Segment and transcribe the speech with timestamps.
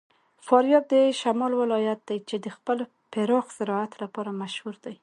[0.45, 2.77] فاریاب د شمال ولایت دی چې د خپل
[3.11, 4.95] پراخ زراعت لپاره مشهور دی.